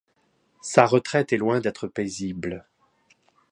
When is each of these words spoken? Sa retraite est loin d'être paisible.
Sa 0.63 0.87
retraite 0.87 1.31
est 1.31 1.37
loin 1.37 1.59
d'être 1.59 1.87
paisible. 1.87 2.65